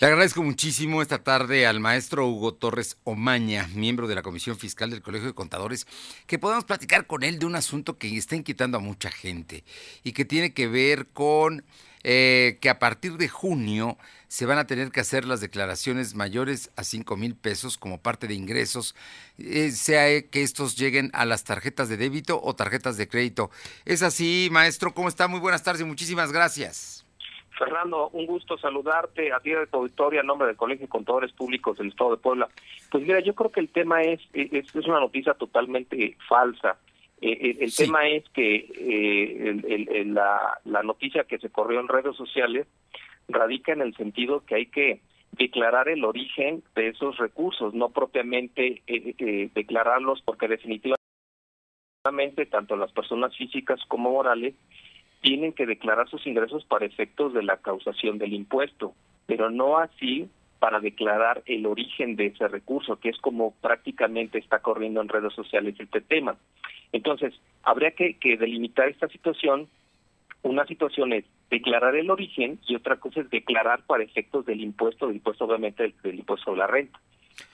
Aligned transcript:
Le 0.00 0.06
agradezco 0.06 0.42
muchísimo 0.42 1.02
esta 1.02 1.22
tarde 1.22 1.66
al 1.66 1.78
maestro 1.78 2.26
Hugo 2.26 2.54
Torres 2.54 2.96
Omaña, 3.04 3.68
miembro 3.74 4.08
de 4.08 4.14
la 4.14 4.22
Comisión 4.22 4.56
Fiscal 4.56 4.88
del 4.88 5.02
Colegio 5.02 5.28
de 5.28 5.34
Contadores, 5.34 5.86
que 6.26 6.38
podamos 6.38 6.64
platicar 6.64 7.06
con 7.06 7.22
él 7.22 7.38
de 7.38 7.44
un 7.44 7.54
asunto 7.54 7.98
que 7.98 8.16
está 8.16 8.34
inquietando 8.34 8.78
a 8.78 8.80
mucha 8.80 9.10
gente 9.10 9.62
y 10.02 10.12
que 10.12 10.24
tiene 10.24 10.54
que 10.54 10.68
ver 10.68 11.08
con 11.08 11.66
eh, 12.02 12.56
que 12.62 12.70
a 12.70 12.78
partir 12.78 13.18
de 13.18 13.28
junio 13.28 13.98
se 14.26 14.46
van 14.46 14.56
a 14.56 14.66
tener 14.66 14.90
que 14.90 15.00
hacer 15.00 15.26
las 15.26 15.42
declaraciones 15.42 16.14
mayores 16.14 16.70
a 16.76 16.84
5 16.84 17.18
mil 17.18 17.34
pesos 17.34 17.76
como 17.76 18.00
parte 18.00 18.26
de 18.26 18.32
ingresos, 18.32 18.94
eh, 19.36 19.70
sea 19.70 20.22
que 20.22 20.42
estos 20.42 20.78
lleguen 20.78 21.10
a 21.12 21.26
las 21.26 21.44
tarjetas 21.44 21.90
de 21.90 21.98
débito 21.98 22.40
o 22.42 22.56
tarjetas 22.56 22.96
de 22.96 23.06
crédito. 23.06 23.50
Es 23.84 24.00
así, 24.00 24.48
maestro, 24.50 24.94
¿cómo 24.94 25.10
está? 25.10 25.28
Muy 25.28 25.40
buenas 25.40 25.62
tardes 25.62 25.82
y 25.82 25.84
muchísimas 25.84 26.32
gracias. 26.32 26.99
Fernando, 27.58 28.08
un 28.10 28.26
gusto 28.26 28.56
saludarte 28.58 29.32
a 29.32 29.40
ti 29.40 29.50
de 29.50 29.66
tu 29.66 29.78
auditorio 29.78 30.20
a 30.20 30.22
nombre 30.22 30.48
del 30.48 30.56
Colegio 30.56 30.86
de 30.86 30.90
Contadores 30.90 31.32
Públicos 31.32 31.76
del 31.76 31.88
Estado 31.88 32.12
de 32.12 32.22
Puebla. 32.22 32.48
Pues 32.90 33.04
mira, 33.04 33.20
yo 33.20 33.34
creo 33.34 33.50
que 33.50 33.60
el 33.60 33.68
tema 33.68 34.02
es, 34.02 34.20
es, 34.32 34.74
es 34.74 34.86
una 34.86 35.00
noticia 35.00 35.34
totalmente 35.34 36.16
falsa. 36.28 36.78
Eh, 37.20 37.32
eh, 37.32 37.56
el 37.60 37.74
tema 37.74 38.08
es 38.08 38.24
que 38.30 38.66
eh, 38.74 40.04
la, 40.06 40.58
la 40.64 40.82
noticia 40.82 41.24
que 41.24 41.38
se 41.38 41.50
corrió 41.50 41.80
en 41.80 41.88
redes 41.88 42.16
sociales 42.16 42.66
radica 43.28 43.72
en 43.72 43.82
el 43.82 43.94
sentido 43.94 44.44
que 44.46 44.54
hay 44.54 44.66
que 44.66 45.00
declarar 45.32 45.88
el 45.88 46.04
origen 46.04 46.62
de 46.74 46.88
esos 46.88 47.18
recursos, 47.18 47.74
no 47.74 47.90
propiamente 47.90 48.82
declararlos, 49.54 50.22
porque 50.22 50.48
definitivamente 50.48 50.98
tanto 52.50 52.76
las 52.76 52.90
personas 52.90 53.36
físicas 53.36 53.78
como 53.86 54.10
morales 54.10 54.54
tienen 55.20 55.52
que 55.52 55.66
declarar 55.66 56.08
sus 56.08 56.26
ingresos 56.26 56.64
para 56.64 56.86
efectos 56.86 57.34
de 57.34 57.42
la 57.42 57.58
causación 57.58 58.18
del 58.18 58.32
impuesto, 58.32 58.94
pero 59.26 59.50
no 59.50 59.78
así 59.78 60.28
para 60.58 60.80
declarar 60.80 61.42
el 61.46 61.66
origen 61.66 62.16
de 62.16 62.26
ese 62.26 62.46
recurso, 62.48 63.00
que 63.00 63.08
es 63.08 63.18
como 63.18 63.52
prácticamente 63.60 64.38
está 64.38 64.60
corriendo 64.60 65.00
en 65.00 65.08
redes 65.08 65.32
sociales 65.32 65.74
este 65.78 66.00
tema. 66.00 66.36
Entonces, 66.92 67.34
habría 67.62 67.92
que, 67.92 68.16
delimitar 68.38 68.88
esta 68.88 69.08
situación. 69.08 69.68
Una 70.42 70.66
situación 70.66 71.12
es 71.12 71.24
declarar 71.50 71.96
el 71.96 72.10
origen 72.10 72.58
y 72.66 72.76
otra 72.76 72.96
cosa 72.96 73.20
es 73.20 73.30
declarar 73.30 73.84
para 73.86 74.04
efectos 74.04 74.46
del 74.46 74.60
impuesto, 74.60 75.06
del 75.06 75.16
impuesto 75.16 75.44
obviamente 75.44 75.94
del, 76.02 76.18
impuesto 76.18 76.46
sobre 76.46 76.60
la 76.60 76.66
renta. 76.66 77.00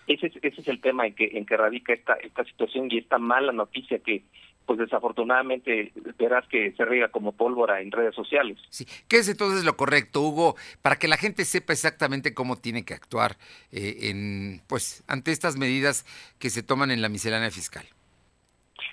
Ese 0.06 0.28
es, 0.28 0.36
ese 0.42 0.60
es 0.60 0.68
el 0.68 0.80
tema 0.80 1.06
en 1.06 1.14
que, 1.14 1.30
en 1.34 1.46
que 1.46 1.56
radica 1.56 1.92
esta, 1.92 2.14
esta 2.14 2.44
situación 2.44 2.88
y 2.90 2.98
esta 2.98 3.18
mala 3.18 3.52
noticia 3.52 3.98
que 4.00 4.22
pues 4.66 4.78
desafortunadamente 4.78 5.92
verás 6.18 6.46
que 6.48 6.72
se 6.72 6.84
riega 6.84 7.08
como 7.08 7.32
pólvora 7.32 7.80
en 7.80 7.92
redes 7.92 8.14
sociales. 8.14 8.58
Sí, 8.68 8.84
¿qué 9.08 9.18
es 9.18 9.28
entonces 9.28 9.64
lo 9.64 9.76
correcto, 9.76 10.20
Hugo, 10.20 10.56
para 10.82 10.96
que 10.96 11.08
la 11.08 11.16
gente 11.16 11.44
sepa 11.44 11.72
exactamente 11.72 12.34
cómo 12.34 12.56
tiene 12.56 12.84
que 12.84 12.94
actuar 12.94 13.36
eh, 13.72 14.10
en, 14.10 14.60
pues, 14.66 15.04
ante 15.06 15.30
estas 15.30 15.56
medidas 15.56 16.04
que 16.38 16.50
se 16.50 16.62
toman 16.62 16.90
en 16.90 17.00
la 17.00 17.08
miscelánea 17.08 17.50
fiscal? 17.50 17.86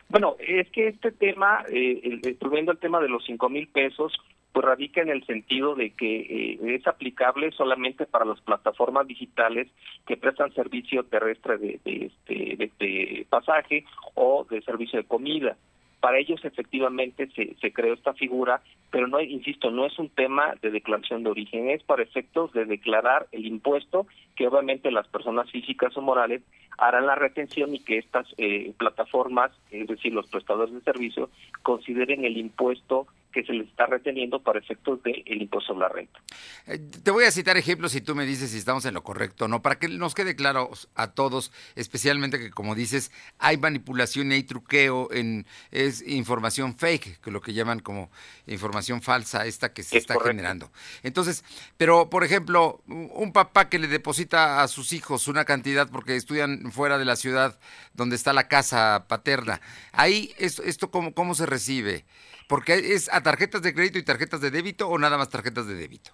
Bueno, 0.10 0.36
es 0.40 0.70
que 0.70 0.90
este 0.90 1.12
tema, 1.12 1.66
eh, 1.70 2.00
el, 2.04 2.22
el 2.24 2.78
tema 2.78 3.02
de 3.02 3.10
los 3.10 3.26
cinco 3.26 3.50
mil 3.50 3.68
pesos, 3.68 4.14
pues 4.54 4.66
radica 4.66 5.02
en 5.02 5.10
el 5.10 5.26
sentido 5.26 5.74
de 5.74 5.90
que 5.90 6.20
eh, 6.22 6.76
es 6.76 6.86
aplicable 6.88 7.52
solamente 7.52 8.06
para 8.06 8.24
las 8.24 8.40
plataformas 8.42 9.08
digitales 9.08 9.68
que 10.06 10.16
prestan 10.16 10.54
servicio 10.54 11.04
terrestre 11.04 11.58
de, 11.58 11.80
de, 11.84 12.06
este, 12.06 12.56
de, 12.56 13.26
pasaje 13.28 13.84
o 14.14 14.46
de 14.50 14.62
servicio 14.62 15.00
de 15.00 15.08
comida. 15.08 15.58
Para 16.00 16.20
ellos 16.20 16.44
efectivamente 16.46 17.30
se, 17.36 17.56
se 17.56 17.74
creó 17.74 17.96
esta 17.96 18.14
figura, 18.14 18.62
pero 18.92 19.08
no, 19.08 19.20
insisto, 19.22 19.72
no 19.72 19.88
es 19.88 19.98
un 19.98 20.10
tema 20.10 20.54
de 20.62 20.70
declaración 20.70 21.24
de 21.24 21.32
origen, 21.32 21.70
es 21.70 21.82
para 21.82 22.04
efectos 22.04 22.54
de 22.54 22.66
declarar 22.66 23.26
el 23.32 23.48
impuesto 23.48 24.06
que 24.36 24.48
obviamente 24.48 24.92
las 24.92 25.08
personas 25.08 25.50
físicas 25.50 25.98
o 25.98 26.02
morales 26.02 26.44
harán 26.78 27.08
la 27.08 27.16
retención 27.16 27.74
y 27.74 27.80
que 27.80 27.98
estas 27.98 28.28
eh, 28.38 28.74
plataformas, 28.78 29.52
es 29.72 29.88
decir, 29.88 30.14
los 30.14 30.28
prestadores 30.28 30.74
de 30.74 30.82
servicio, 30.82 31.30
consideren 31.64 32.26
el 32.26 32.38
impuesto 32.38 33.08
que 33.34 33.44
se 33.44 33.52
les 33.52 33.68
está 33.68 33.88
reteniendo 33.88 34.42
para 34.42 34.60
efectos 34.60 35.02
del 35.04 35.42
impuesto 35.42 35.74
sobre 35.74 35.80
la 35.82 35.90
renta. 35.90 36.20
Eh, 36.68 36.80
te 37.04 37.12
voy 37.12 37.26
a 37.26 37.32
citar 37.32 37.58
ejemplos 37.58 37.96
y 37.96 38.02
tú 38.02 38.16
me 38.16 38.26
dices 38.26 38.52
si 38.52 38.58
estamos 38.58 38.86
en 38.86 38.94
lo 38.94 39.04
correcto 39.04 39.46
o 39.46 39.48
no, 39.48 39.62
para 39.62 39.80
que 39.80 39.90
nos 39.90 40.14
quede 40.14 40.36
claro 40.36 40.70
a 40.96 41.12
todos, 41.12 41.52
especialmente 41.76 42.40
que 42.40 42.52
como 42.52 42.76
dices, 42.76 43.12
hay 43.40 43.58
manipulación 43.58 44.32
y 44.32 44.36
hay 44.36 44.44
truqueo 44.44 45.12
en 45.12 45.46
es 45.72 46.08
información 46.08 46.76
fake, 46.78 47.20
que 47.20 47.32
lo 47.32 47.42
que 47.42 47.54
llaman 47.54 47.80
como 47.80 48.12
información 48.48 49.02
falsa, 49.02 49.46
esta 49.46 49.74
que 49.74 49.84
se 49.84 49.98
está 49.98 50.16
generando. 50.22 50.72
Entonces, 51.02 51.44
pero 51.78 52.10
por 52.10 52.24
ejemplo, 52.24 52.82
un 52.88 53.34
papá 53.34 53.68
que 53.68 53.80
le 53.80 53.88
deposita 53.88 54.62
a 54.62 54.68
sus 54.68 54.94
hijos 54.94 55.28
una 55.28 55.44
cantidad 55.44 55.90
porque 55.90 56.16
estudian 56.16 56.72
fuera 56.72 56.98
de 56.98 57.06
la 57.06 57.16
ciudad 57.16 57.60
donde 57.94 58.16
está 58.16 58.32
la 58.32 58.48
casa 58.48 59.06
paterna, 59.08 59.60
ahí 59.92 60.32
esto, 60.38 60.62
esto 60.64 60.92
cómo, 60.92 61.14
cómo 61.14 61.34
se 61.34 61.48
recibe. 61.48 62.06
Porque 62.54 62.74
es 62.74 63.12
a 63.12 63.24
tarjetas 63.24 63.64
de 63.64 63.74
crédito 63.74 63.98
y 63.98 64.04
tarjetas 64.04 64.40
de 64.40 64.52
débito 64.52 64.88
o 64.88 65.00
nada 65.00 65.18
más 65.18 65.28
tarjetas 65.28 65.68
de 65.68 65.74
débito. 65.74 66.12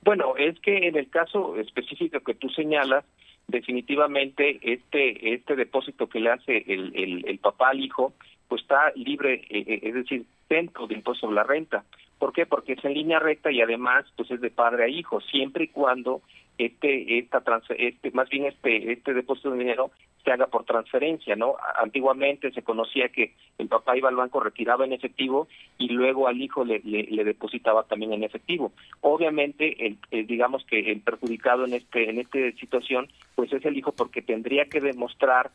Bueno, 0.00 0.38
es 0.38 0.58
que 0.60 0.88
en 0.88 0.96
el 0.96 1.10
caso 1.10 1.58
específico 1.58 2.18
que 2.20 2.32
tú 2.32 2.48
señalas, 2.48 3.04
definitivamente 3.46 4.58
este 4.62 5.34
este 5.34 5.54
depósito 5.54 6.08
que 6.08 6.20
le 6.20 6.30
hace 6.30 6.64
el, 6.66 7.22
el, 7.26 7.38
papá 7.40 7.68
al 7.68 7.80
hijo, 7.80 8.14
pues 8.48 8.62
está 8.62 8.90
libre, 8.96 9.44
eh, 9.50 9.64
eh, 9.66 9.80
es 9.82 9.92
decir, 9.92 10.24
dentro 10.48 10.86
de 10.86 10.94
impuesto 10.94 11.26
sobre 11.26 11.34
la 11.34 11.42
renta. 11.42 11.84
¿Por 12.24 12.32
qué? 12.32 12.46
Porque 12.46 12.72
es 12.72 12.82
en 12.86 12.94
línea 12.94 13.18
recta 13.18 13.52
y 13.52 13.60
además 13.60 14.06
pues 14.16 14.30
es 14.30 14.40
de 14.40 14.48
padre 14.48 14.84
a 14.84 14.88
hijo, 14.88 15.20
siempre 15.20 15.64
y 15.64 15.68
cuando 15.68 16.22
este 16.56 17.18
esta 17.18 17.42
este 17.76 18.10
más 18.12 18.30
bien 18.30 18.46
este 18.46 18.92
este 18.92 19.12
depósito 19.12 19.50
de 19.50 19.58
dinero 19.58 19.90
se 20.24 20.32
haga 20.32 20.46
por 20.46 20.64
transferencia, 20.64 21.36
¿no? 21.36 21.56
Antiguamente 21.76 22.50
se 22.52 22.62
conocía 22.62 23.10
que 23.10 23.34
el 23.58 23.68
papá 23.68 23.98
iba 23.98 24.08
al 24.08 24.16
banco, 24.16 24.40
retiraba 24.40 24.86
en 24.86 24.94
efectivo 24.94 25.48
y 25.76 25.88
luego 25.90 26.26
al 26.26 26.40
hijo 26.40 26.64
le, 26.64 26.80
le, 26.82 27.24
depositaba 27.24 27.82
también 27.82 28.14
en 28.14 28.24
efectivo. 28.24 28.72
Obviamente, 29.02 29.98
el, 30.10 30.26
digamos 30.26 30.64
que 30.64 30.92
el 30.92 31.02
perjudicado 31.02 31.66
en 31.66 31.74
este 31.74 32.08
en 32.08 32.20
esta 32.20 32.38
situación, 32.52 33.06
pues 33.34 33.52
es 33.52 33.62
el 33.66 33.76
hijo 33.76 33.92
porque 33.92 34.22
tendría 34.22 34.64
que 34.64 34.80
demostrar 34.80 35.50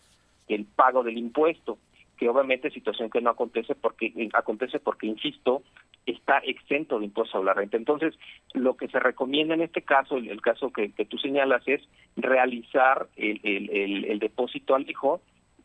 el 0.50 0.66
pago 0.66 1.04
del 1.04 1.18
impuesto 1.18 1.78
que 2.18 2.28
obviamente 2.28 2.70
situación 2.70 3.10
que 3.10 3.22
no 3.22 3.30
acontece 3.30 3.76
porque 3.76 4.14
acontece 4.34 4.80
porque 4.80 5.08
insisto 5.08 5.64
está 6.06 6.40
exento 6.40 7.00
de 7.00 7.06
impuesto 7.06 7.32
sobre 7.32 7.46
la 7.46 7.54
renta. 7.54 7.78
Entonces 7.78 8.14
lo 8.54 8.76
que 8.76 8.90
se 8.90 9.00
recomienda 9.00 9.54
en 9.54 9.62
este 9.62 9.84
caso 9.84 10.18
el, 10.18 10.42
caso 10.42 10.72
que, 10.72 10.92
que, 10.92 11.06
tú 11.06 11.18
señalas 11.18 11.64
es 11.66 11.82
realizar 12.18 13.08
el, 13.16 13.40
el, 13.44 14.06
el, 14.06 14.20
depósito 14.20 14.76
al 14.76 14.90
hijo 14.90 15.22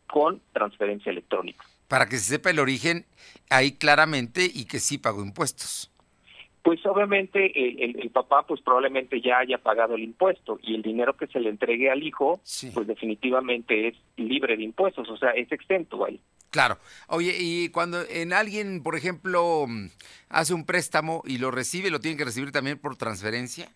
con 0.07 0.41
transferencia 0.53 1.11
electrónica. 1.11 1.65
Para 1.89 2.07
que 2.07 2.17
se 2.17 2.35
sepa 2.35 2.51
el 2.51 2.59
origen 2.59 3.05
ahí 3.49 3.73
claramente 3.73 4.45
y 4.51 4.65
que 4.65 4.79
sí 4.79 4.97
pagó 4.97 5.23
impuestos 5.23 5.91
pues 6.65 6.83
obviamente 6.87 7.51
el, 7.53 7.95
el, 8.01 8.09
papá 8.09 8.43
pues 8.47 8.59
probablemente 8.59 9.21
ya 9.21 9.37
haya 9.37 9.59
pagado 9.59 9.93
el 9.93 10.01
impuesto 10.01 10.57
y 10.63 10.73
el 10.73 10.81
dinero 10.81 11.15
que 11.15 11.27
se 11.27 11.39
le 11.39 11.49
entregue 11.49 11.91
al 11.91 12.01
hijo 12.01 12.41
pues 12.73 12.87
definitivamente 12.87 13.89
es 13.89 13.95
libre 14.17 14.57
de 14.57 14.63
impuestos, 14.63 15.07
o 15.07 15.15
sea, 15.15 15.29
es 15.29 15.51
exento 15.51 16.03
ahí. 16.03 16.19
Claro. 16.49 16.79
Oye, 17.07 17.35
y 17.39 17.69
cuando 17.69 17.99
en 18.09 18.33
alguien, 18.33 18.81
por 18.81 18.95
ejemplo, 18.95 19.67
hace 20.29 20.55
un 20.55 20.65
préstamo 20.65 21.21
y 21.27 21.37
lo 21.37 21.51
recibe, 21.51 21.91
¿lo 21.91 21.99
tiene 21.99 22.17
que 22.17 22.25
recibir 22.25 22.51
también 22.51 22.79
por 22.79 22.95
transferencia? 22.95 23.67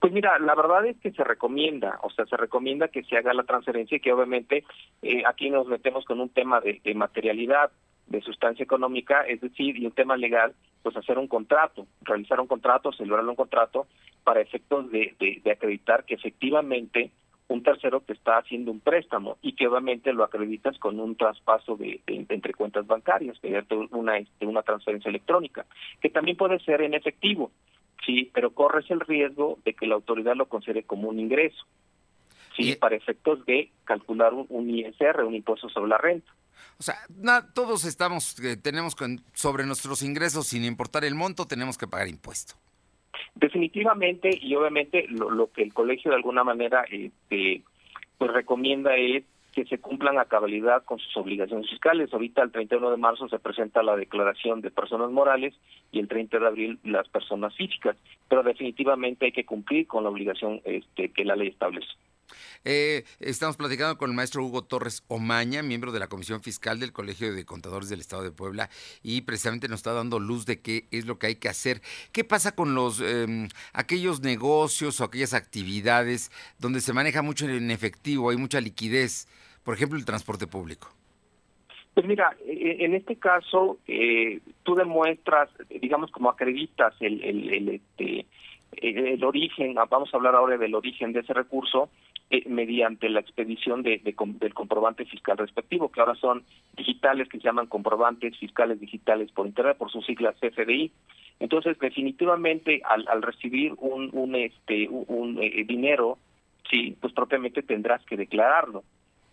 Pues 0.00 0.12
mira, 0.12 0.36
la 0.40 0.56
verdad 0.56 0.86
es 0.86 0.96
que 0.98 1.12
se 1.12 1.22
recomienda, 1.22 2.00
o 2.02 2.10
sea, 2.10 2.26
se 2.26 2.36
recomienda 2.36 2.88
que 2.88 3.04
se 3.04 3.18
haga 3.18 3.32
la 3.34 3.44
transferencia 3.44 3.98
y 3.98 4.00
que 4.00 4.12
obviamente 4.12 4.64
eh, 5.02 5.22
aquí 5.28 5.48
nos 5.48 5.68
metemos 5.68 6.04
con 6.06 6.18
un 6.18 6.30
tema 6.30 6.60
de, 6.60 6.80
de 6.82 6.92
materialidad, 6.92 7.70
de 8.10 8.20
sustancia 8.20 8.64
económica, 8.64 9.22
es 9.22 9.40
decir, 9.40 9.76
y 9.78 9.86
un 9.86 9.92
tema 9.92 10.16
legal, 10.16 10.52
pues 10.82 10.96
hacer 10.96 11.16
un 11.16 11.28
contrato, 11.28 11.86
realizar 12.02 12.40
un 12.40 12.48
contrato, 12.48 12.92
celebrar 12.92 13.24
un 13.26 13.36
contrato 13.36 13.86
para 14.24 14.40
efectos 14.40 14.90
de, 14.90 15.14
de, 15.18 15.50
acreditar 15.50 16.04
que 16.04 16.14
efectivamente 16.14 17.12
un 17.48 17.62
tercero 17.62 18.00
te 18.00 18.12
está 18.12 18.38
haciendo 18.38 18.72
un 18.72 18.80
préstamo 18.80 19.38
y 19.42 19.54
que 19.54 19.68
obviamente 19.68 20.12
lo 20.12 20.24
acreditas 20.24 20.76
con 20.78 20.98
un 20.98 21.16
traspaso 21.16 21.76
de, 21.76 22.00
entre 22.06 22.52
cuentas 22.52 22.86
bancarias, 22.86 23.38
mediante 23.42 23.76
una, 23.76 24.18
este, 24.18 24.44
una 24.44 24.62
transferencia 24.62 25.08
electrónica, 25.08 25.64
que 26.00 26.10
también 26.10 26.36
puede 26.36 26.58
ser 26.60 26.82
en 26.82 26.94
efectivo, 26.94 27.52
sí, 28.04 28.28
pero 28.34 28.50
corres 28.50 28.90
el 28.90 29.00
riesgo 29.00 29.58
de 29.64 29.74
que 29.74 29.86
la 29.86 29.94
autoridad 29.94 30.34
lo 30.34 30.46
considere 30.46 30.82
como 30.82 31.08
un 31.08 31.20
ingreso, 31.20 31.64
sí, 32.56 32.74
para 32.74 32.96
efectos 32.96 33.44
de 33.46 33.70
calcular 33.84 34.34
un, 34.34 34.46
un 34.48 34.68
ISR, 34.68 35.22
un 35.22 35.34
impuesto 35.36 35.68
sobre 35.68 35.90
la 35.90 35.98
renta. 35.98 36.32
O 36.80 36.82
sea, 36.82 36.96
todos 37.54 37.84
estamos, 37.84 38.40
eh, 38.40 38.56
tenemos 38.56 38.96
sobre 39.34 39.66
nuestros 39.66 40.02
ingresos, 40.02 40.46
sin 40.46 40.64
importar 40.64 41.04
el 41.04 41.14
monto, 41.14 41.46
tenemos 41.46 41.76
que 41.76 41.86
pagar 41.86 42.08
impuesto. 42.08 42.54
Definitivamente, 43.34 44.30
y 44.40 44.54
obviamente 44.54 45.06
lo, 45.10 45.52
que 45.52 45.62
el 45.62 45.74
colegio 45.74 46.10
de 46.10 46.16
alguna 46.16 46.42
manera 46.42 46.84
este, 46.90 47.62
pues 48.16 48.32
recomienda 48.32 48.96
es 48.96 49.24
que 49.52 49.66
se 49.66 49.76
cumplan 49.76 50.18
a 50.18 50.24
cabalidad 50.24 50.82
con 50.84 50.98
sus 50.98 51.14
obligaciones 51.18 51.68
fiscales. 51.68 52.10
Ahorita 52.14 52.42
el 52.42 52.50
31 52.50 52.90
de 52.92 52.96
marzo 52.96 53.28
se 53.28 53.38
presenta 53.38 53.82
la 53.82 53.94
declaración 53.94 54.62
de 54.62 54.70
personas 54.70 55.10
morales 55.10 55.54
y 55.92 55.98
el 55.98 56.08
30 56.08 56.38
de 56.38 56.46
abril 56.46 56.78
las 56.82 57.06
personas 57.10 57.54
físicas, 57.56 57.94
pero 58.26 58.42
definitivamente 58.42 59.26
hay 59.26 59.32
que 59.32 59.44
cumplir 59.44 59.86
con 59.86 60.04
la 60.04 60.08
obligación 60.08 60.62
este, 60.64 61.10
que 61.10 61.26
la 61.26 61.36
ley 61.36 61.48
establece. 61.48 61.92
Eh, 62.64 63.04
estamos 63.20 63.56
platicando 63.56 63.96
con 63.96 64.10
el 64.10 64.16
maestro 64.16 64.44
Hugo 64.44 64.62
Torres 64.62 65.04
Omaña, 65.08 65.62
miembro 65.62 65.92
de 65.92 65.98
la 65.98 66.08
Comisión 66.08 66.42
Fiscal 66.42 66.78
del 66.78 66.92
Colegio 66.92 67.32
de 67.32 67.44
Contadores 67.44 67.88
del 67.88 68.00
Estado 68.00 68.22
de 68.22 68.30
Puebla, 68.30 68.68
y 69.02 69.22
precisamente 69.22 69.68
nos 69.68 69.80
está 69.80 69.92
dando 69.92 70.18
luz 70.18 70.46
de 70.46 70.60
qué 70.60 70.86
es 70.90 71.06
lo 71.06 71.18
que 71.18 71.28
hay 71.28 71.36
que 71.36 71.48
hacer. 71.48 71.80
¿Qué 72.12 72.24
pasa 72.24 72.54
con 72.54 72.74
los 72.74 73.00
em, 73.00 73.48
aquellos 73.72 74.20
negocios 74.20 75.00
o 75.00 75.04
aquellas 75.04 75.34
actividades 75.34 76.30
donde 76.58 76.80
se 76.80 76.92
maneja 76.92 77.22
mucho 77.22 77.48
en 77.48 77.70
efectivo, 77.70 78.30
hay 78.30 78.36
mucha 78.36 78.60
liquidez? 78.60 79.26
Por 79.64 79.74
ejemplo, 79.74 79.98
el 79.98 80.04
transporte 80.04 80.46
público. 80.46 80.88
Pues 81.94 82.06
mira, 82.06 82.36
e, 82.46 82.84
en 82.84 82.94
este 82.94 83.16
caso, 83.16 83.78
eh, 83.86 84.40
tú 84.62 84.74
demuestras, 84.74 85.50
digamos, 85.68 86.10
como 86.10 86.30
acreditas 86.30 86.94
el, 87.00 87.22
el, 87.22 87.52
el, 87.52 87.68
este, 87.68 88.26
el 88.72 89.22
origen, 89.24 89.74
vamos 89.74 90.12
a 90.12 90.16
hablar 90.16 90.34
ahora 90.34 90.56
del 90.56 90.74
origen 90.74 91.12
de 91.12 91.20
ese 91.20 91.34
recurso, 91.34 91.90
eh, 92.32 92.44
mediante 92.48 93.08
la 93.08 93.18
expedición 93.18 93.82
de, 93.82 94.00
del 94.04 94.54
comprobante 94.54 95.04
fiscal 95.04 95.36
respectivo, 95.36 95.90
que 95.90 95.98
ahora 95.98 96.14
son 96.14 96.44
digitales, 96.76 97.28
que 97.28 97.38
se 97.38 97.44
llaman 97.44 97.66
comprobantes 97.66 98.38
fiscales 98.38 98.78
digitales 98.78 99.32
por 99.32 99.48
Internet, 99.48 99.76
por 99.76 99.90
sus 99.90 100.06
siglas 100.06 100.36
CFDI. 100.38 100.92
Entonces, 101.40 101.76
definitivamente, 101.80 102.82
al, 102.84 103.08
al 103.08 103.22
recibir 103.22 103.72
un, 103.78 104.10
un, 104.12 104.36
este, 104.36 104.88
un, 104.88 105.42
eh, 105.42 105.64
dinero, 105.66 106.18
sí, 106.70 106.96
pues 107.00 107.12
propiamente 107.12 107.62
tendrás 107.62 108.04
que 108.04 108.16
declararlo, 108.16 108.84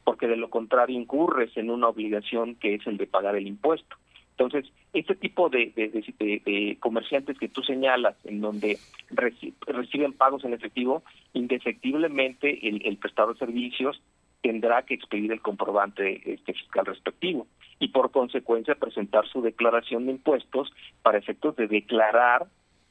porque 0.04 0.28
de 0.28 0.38
lo 0.38 0.50
contrario 0.50 1.00
incurres 1.00 1.56
en 1.56 1.70
una 1.70 1.90
obligación 1.90 2.56
que 2.56 2.74
es 2.74 2.88
el 2.88 2.98
de 2.98 3.06
pagar 3.06 3.36
el 3.36 3.46
impuesto. 3.46 3.96
Entonces, 4.38 4.72
este 4.94 5.16
tipo 5.16 5.50
de, 5.50 5.74
de, 5.76 6.78
comerciantes 6.80 7.40
que 7.40 7.50
tú 7.50 7.64
señalas, 7.64 8.16
en 8.24 8.40
donde 8.40 8.78
reciben 9.10 10.14
pagos 10.14 10.46
en 10.46 10.54
efectivo, 10.54 11.02
indefectiblemente 11.34 12.68
el, 12.68 12.86
el 12.86 12.98
prestador 12.98 13.34
de 13.34 13.40
servicios 13.40 14.00
tendrá 14.44 14.84
que 14.84 14.94
expedir 14.94 15.32
el 15.32 15.42
comprobante 15.42 16.22
este 16.32 16.54
fiscal 16.54 16.86
respectivo 16.86 17.48
y 17.80 17.88
por 17.88 18.12
consecuencia 18.12 18.76
presentar 18.76 19.28
su 19.28 19.42
declaración 19.42 20.06
de 20.06 20.12
impuestos 20.12 20.72
para 21.02 21.18
efectos 21.18 21.56
de 21.56 21.68
declarar 21.68 22.46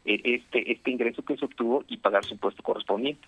eh, 0.04 0.20
este 0.24 0.72
este 0.72 0.90
ingreso 0.90 1.22
que 1.22 1.36
se 1.36 1.44
obtuvo 1.44 1.84
y 1.86 1.98
pagar 1.98 2.24
su 2.24 2.34
impuesto 2.34 2.62
correspondiente. 2.62 3.26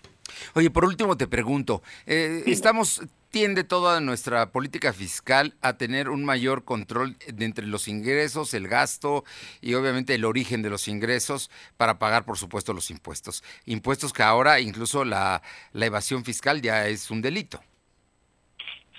Oye, 0.55 0.69
por 0.69 0.83
último 0.83 1.15
te 1.15 1.27
pregunto, 1.27 1.81
eh, 2.05 2.43
estamos 2.47 3.01
tiende 3.31 3.63
toda 3.63 3.99
nuestra 4.01 4.51
política 4.51 4.93
fiscal 4.93 5.53
a 5.61 5.77
tener 5.77 6.09
un 6.09 6.25
mayor 6.25 6.63
control 6.63 7.15
de 7.31 7.45
entre 7.45 7.67
los 7.67 7.87
ingresos, 7.87 8.53
el 8.53 8.67
gasto 8.67 9.23
y 9.61 9.75
obviamente 9.75 10.15
el 10.15 10.25
origen 10.25 10.61
de 10.61 10.69
los 10.69 10.87
ingresos 10.87 11.51
para 11.77 11.99
pagar, 11.99 12.25
por 12.25 12.37
supuesto, 12.37 12.73
los 12.73 12.89
impuestos. 12.89 13.43
Impuestos 13.65 14.13
que 14.13 14.23
ahora 14.23 14.59
incluso 14.59 15.05
la, 15.05 15.41
la 15.73 15.85
evasión 15.85 16.23
fiscal 16.25 16.61
ya 16.61 16.87
es 16.87 17.11
un 17.11 17.21
delito. 17.21 17.59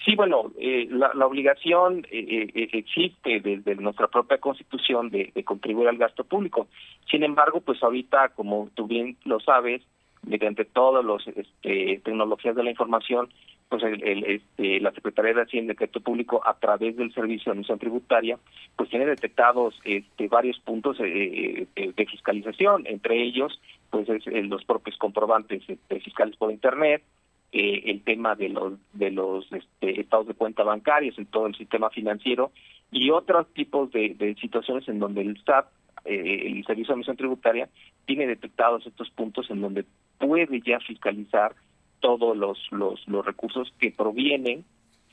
Sí, 0.05 0.17
bueno, 0.17 0.50
eh, 0.59 0.88
la, 0.91 1.26
obligación 1.26 2.06
eh, 2.11 2.49
eh, 2.55 2.69
existe 2.73 3.41
desde 3.41 3.75
nuestra 3.75 4.09
propia 4.09 4.38
constitución 4.38 5.11
de, 5.11 5.31
de, 5.35 5.44
contribuir 5.44 5.88
al 5.88 5.99
gasto 5.99 6.25
público. 6.25 6.69
Sin 7.11 7.23
embargo, 7.23 7.61
pues 7.61 7.83
ahorita, 7.83 8.31
como 8.31 8.71
tú 8.75 8.87
bien 8.87 9.19
lo 9.25 9.41
sabes, 9.41 9.83
mediante 10.27 10.65
todas 10.65 11.05
las 11.05 11.27
este, 11.37 12.01
tecnologías 12.05 12.55
de 12.55 12.63
la 12.63 12.71
información, 12.71 13.29
pues 13.71 13.85
el, 13.85 14.25
este, 14.25 14.81
la 14.81 14.91
Secretaría 14.91 15.33
de 15.33 15.43
Hacienda 15.43 15.73
y 15.73 15.77
Crédito 15.77 16.01
Público 16.01 16.43
a 16.45 16.55
través 16.55 16.97
del 16.97 17.13
Servicio 17.15 17.45
de 17.45 17.51
Administración 17.53 17.79
Tributaria, 17.79 18.39
pues 18.75 18.91
tiene 18.91 19.07
detectados 19.07 19.81
este, 19.85 20.27
varios 20.27 20.59
puntos 20.59 20.99
eh, 21.01 21.69
eh, 21.77 21.93
de, 21.97 22.07
fiscalización, 22.07 22.85
entre 22.87 23.23
ellos, 23.23 23.61
pues 23.91 24.09
es, 24.09 24.27
eh, 24.27 24.43
los 24.43 24.65
propios 24.65 24.97
comprobantes 24.99 25.63
este, 25.69 26.01
fiscales 26.01 26.37
por 26.37 26.51
Internet, 26.51 27.03
el 27.53 28.03
tema 28.03 28.37
de 28.37 28.49
los 28.49 28.75
de 28.93 29.11
los 29.11 29.53
este, 29.53 30.01
estados 30.01 30.29
de 30.29 30.35
cuenta 30.35 30.63
bancarios 30.63 31.19
en 31.19 31.27
todo 31.27 31.49
el 31.49 31.57
sistema 31.57 31.91
financiero 31.91 32.53
y 32.93 33.11
otros 33.11 33.49
tipos 33.55 33.91
de, 33.91 34.15
de 34.15 34.37
situaciones 34.37 34.87
en 34.89 35.01
donde 35.01 35.23
el 35.23 35.43
SAT, 35.45 35.67
el 36.05 36.64
Servicio 36.64 36.88
de 36.88 36.93
Administración 36.93 37.17
Tributaria, 37.17 37.69
tiene 38.06 38.26
detectados 38.26 38.87
estos 38.87 39.11
puntos 39.11 39.50
en 39.50 39.61
donde 39.61 39.85
puede 40.19 40.61
ya 40.61 40.79
fiscalizar 40.81 41.55
todos 42.00 42.37
los, 42.37 42.58
los, 42.70 43.25
recursos 43.25 43.73
que 43.79 43.91
provienen, 43.91 44.64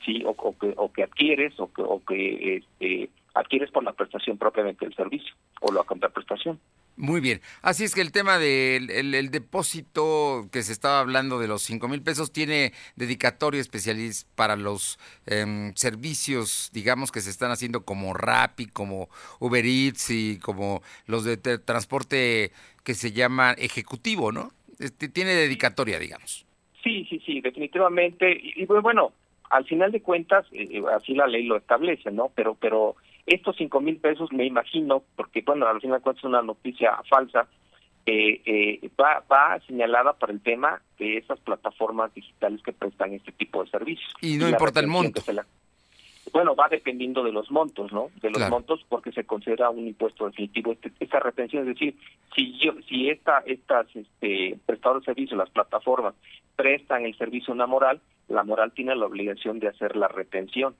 sí, 0.04 0.22
o, 0.24 0.34
que, 0.58 0.74
o 0.76 0.92
que 0.92 1.02
adquieres 1.02 1.58
o 1.60 1.72
que, 1.72 1.82
o 1.82 2.02
que 2.04 2.56
este, 2.56 3.10
adquieres 3.34 3.70
por 3.70 3.84
la 3.84 3.92
prestación 3.92 4.38
propiamente 4.38 4.84
del 4.84 4.94
servicio 4.94 5.34
o 5.60 5.72
la 5.72 5.84
contraprestación. 5.84 6.58
Muy 6.98 7.20
bien. 7.20 7.40
Así 7.62 7.84
es 7.84 7.94
que 7.94 8.00
el 8.00 8.10
tema 8.10 8.38
del 8.38 8.90
el, 8.90 9.30
depósito 9.30 10.48
que 10.50 10.64
se 10.64 10.72
estaba 10.72 10.98
hablando 10.98 11.38
de 11.38 11.46
los 11.46 11.62
cinco 11.62 11.86
mil 11.86 12.02
pesos 12.02 12.32
tiene 12.32 12.72
dedicatoria 12.96 13.60
especial 13.60 13.96
para 14.34 14.56
los 14.56 14.98
em, 15.24 15.72
servicios, 15.76 16.70
digamos, 16.74 17.12
que 17.12 17.20
se 17.20 17.30
están 17.30 17.52
haciendo 17.52 17.84
como 17.84 18.14
Rappi, 18.14 18.66
como 18.66 19.08
Uber 19.38 19.64
Eats 19.64 20.10
y 20.10 20.40
como 20.40 20.82
los 21.06 21.22
de 21.22 21.36
transporte 21.36 22.50
que 22.82 22.94
se 22.94 23.12
llama 23.12 23.52
ejecutivo, 23.52 24.32
¿no? 24.32 24.50
Este, 24.80 25.08
tiene 25.08 25.34
dedicatoria, 25.34 26.00
digamos. 26.00 26.46
Sí, 26.82 27.06
sí, 27.08 27.22
sí, 27.24 27.40
definitivamente. 27.40 28.40
Y, 28.42 28.66
pues, 28.66 28.82
bueno, 28.82 29.12
al 29.50 29.64
final 29.66 29.92
de 29.92 30.02
cuentas, 30.02 30.46
eh, 30.50 30.66
eh, 30.68 30.82
así 30.92 31.14
la 31.14 31.28
ley 31.28 31.44
lo 31.44 31.58
establece, 31.58 32.10
¿no? 32.10 32.32
Pero, 32.34 32.56
pero 32.56 32.96
estos 33.28 33.56
cinco 33.56 33.80
mil 33.80 33.98
pesos, 33.98 34.32
me 34.32 34.44
imagino, 34.44 35.02
porque 35.16 35.42
bueno, 35.42 35.66
al 35.66 35.80
final 35.80 36.00
cuentas 36.00 36.24
es 36.24 36.28
una 36.28 36.42
noticia 36.42 36.98
falsa, 37.08 37.46
eh, 38.06 38.90
va, 38.98 39.22
va 39.30 39.60
señalada 39.66 40.14
para 40.14 40.32
el 40.32 40.40
tema 40.40 40.80
de 40.98 41.18
esas 41.18 41.38
plataformas 41.40 42.12
digitales 42.14 42.62
que 42.62 42.72
prestan 42.72 43.12
este 43.12 43.32
tipo 43.32 43.62
de 43.62 43.70
servicios. 43.70 44.10
Y 44.22 44.38
no 44.38 44.48
importa 44.48 44.80
el 44.80 44.86
monto. 44.86 45.22
Bueno, 46.32 46.54
va 46.54 46.68
dependiendo 46.68 47.22
de 47.22 47.32
los 47.32 47.50
montos, 47.50 47.92
¿no? 47.92 48.10
De 48.20 48.30
los 48.30 48.48
montos 48.50 48.84
porque 48.88 49.12
se 49.12 49.24
considera 49.24 49.70
un 49.70 49.86
impuesto 49.86 50.26
definitivo. 50.26 50.72
Este, 50.72 50.92
esa 51.00 51.20
retención, 51.20 51.62
es 51.62 51.74
decir, 51.74 51.96
si 52.34 52.58
yo, 52.58 52.72
si 52.88 53.08
esta, 53.08 53.42
estas 53.46 53.86
este, 53.94 54.58
prestadores 54.66 55.02
de 55.02 55.14
servicios, 55.14 55.38
las 55.38 55.50
plataformas, 55.50 56.14
prestan 56.56 57.04
el 57.04 57.16
servicio 57.16 57.52
a 57.52 57.54
una 57.54 57.66
moral, 57.66 58.00
la 58.28 58.42
moral 58.42 58.72
tiene 58.72 58.94
la 58.94 59.06
obligación 59.06 59.58
de 59.58 59.68
hacer 59.68 59.96
la 59.96 60.08
retención, 60.08 60.74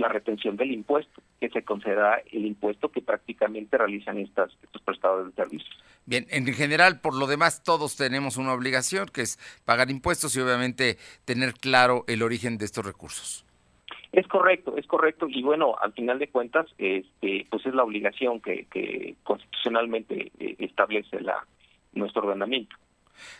la 0.00 0.08
retención 0.08 0.56
del 0.56 0.72
impuesto, 0.72 1.22
que 1.40 1.48
se 1.50 1.62
considera 1.62 2.22
el 2.32 2.46
impuesto 2.46 2.90
que 2.90 3.02
prácticamente 3.02 3.78
realizan 3.78 4.18
estas, 4.18 4.50
estos 4.62 4.82
prestadores 4.82 5.26
de 5.26 5.42
servicios. 5.42 5.78
Bien, 6.06 6.26
en 6.30 6.46
general, 6.46 7.00
por 7.00 7.14
lo 7.16 7.26
demás, 7.26 7.62
todos 7.62 7.96
tenemos 7.96 8.36
una 8.36 8.52
obligación, 8.52 9.08
que 9.08 9.22
es 9.22 9.38
pagar 9.64 9.90
impuestos 9.90 10.34
y 10.36 10.40
obviamente 10.40 10.96
tener 11.24 11.54
claro 11.54 12.04
el 12.08 12.22
origen 12.22 12.58
de 12.58 12.64
estos 12.64 12.84
recursos. 12.84 13.46
Es 14.12 14.26
correcto, 14.26 14.76
es 14.76 14.86
correcto 14.88 15.26
y 15.28 15.40
bueno, 15.42 15.76
al 15.80 15.92
final 15.92 16.18
de 16.18 16.28
cuentas, 16.28 16.66
este, 16.78 17.46
pues 17.48 17.64
es 17.64 17.74
la 17.74 17.84
obligación 17.84 18.40
que, 18.40 18.66
que 18.66 19.14
constitucionalmente 19.22 20.32
eh, 20.40 20.56
establece 20.58 21.20
la 21.20 21.46
nuestro 21.92 22.22
ordenamiento. 22.22 22.76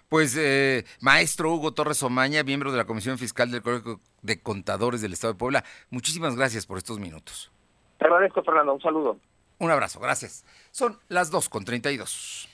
Pues, 0.09 0.37
eh, 0.37 0.85
maestro 1.01 1.53
Hugo 1.53 1.73
Torres 1.73 2.03
Omaña, 2.03 2.43
miembro 2.43 2.73
de 2.73 2.79
la 2.79 2.85
Comisión 2.85 3.19
Fiscal 3.19 3.51
del 3.51 3.63
Colegio 3.63 4.01
de 4.23 4.41
Contadores 4.43 5.01
del 5.01 5.13
Estado 5.13 5.35
de 5.35 5.39
Puebla, 5.39 5.65
muchísimas 5.91 6.37
gracias 6.37 6.67
por 6.67 6.79
estos 6.79 6.99
minutos. 6.99 7.51
Te 7.99 8.07
agradezco, 8.07 8.43
Fernando. 8.43 8.75
Un 8.75 8.81
saludo. 8.81 9.19
Un 9.59 9.71
abrazo, 9.71 10.01
gracias. 10.01 10.45
Son 10.71 10.99
las 11.09 11.31
2 11.31 11.49
con 11.49 11.65
32. 11.65 12.51